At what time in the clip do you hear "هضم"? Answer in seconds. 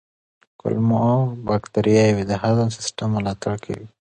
2.43-2.67